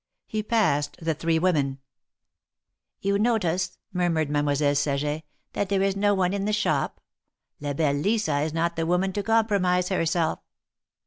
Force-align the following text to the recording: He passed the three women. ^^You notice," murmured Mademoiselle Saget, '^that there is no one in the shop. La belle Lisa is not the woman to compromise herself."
He 0.25 0.41
passed 0.41 0.97
the 0.99 1.13
three 1.13 1.37
women. 1.37 1.77
^^You 3.03 3.19
notice," 3.19 3.77
murmured 3.93 4.31
Mademoiselle 4.31 4.73
Saget, 4.73 5.23
'^that 5.53 5.67
there 5.69 5.83
is 5.83 5.95
no 5.95 6.15
one 6.15 6.33
in 6.33 6.45
the 6.45 6.51
shop. 6.53 6.99
La 7.59 7.73
belle 7.73 7.93
Lisa 7.93 8.39
is 8.39 8.51
not 8.51 8.75
the 8.75 8.87
woman 8.87 9.13
to 9.13 9.21
compromise 9.21 9.89
herself." 9.89 10.39